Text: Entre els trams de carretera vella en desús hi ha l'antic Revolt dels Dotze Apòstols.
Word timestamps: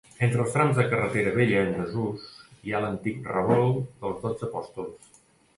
Entre 0.27 0.39
els 0.43 0.53
trams 0.53 0.79
de 0.79 0.85
carretera 0.93 1.33
vella 1.35 1.59
en 1.65 1.69
desús 1.81 2.25
hi 2.69 2.73
ha 2.73 2.81
l'antic 2.87 3.21
Revolt 3.37 3.79
dels 4.07 4.19
Dotze 4.27 4.49
Apòstols. 4.53 5.23